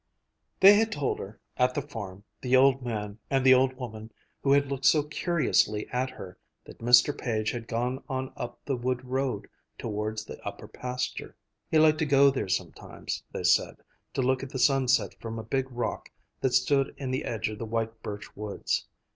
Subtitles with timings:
[0.61, 4.51] They had told her at the farm, the old man and the old woman who
[4.51, 7.15] had looked so curiously at her, that Mr.
[7.15, 11.35] Page had gone on up the wood road towards the upper pasture.
[11.69, 13.77] He liked to go there sometimes, they said,
[14.15, 16.09] to look at the sunset from a big rock
[16.39, 18.87] that stood in the edge of the white birch woods.